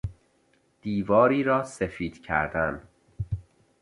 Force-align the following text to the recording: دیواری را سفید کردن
دیواری 0.81 1.43
را 1.43 1.63
سفید 1.63 2.21
کردن 2.23 2.81